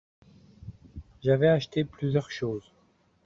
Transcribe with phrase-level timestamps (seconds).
[1.21, 2.71] J’avais acheté plusieurs choses.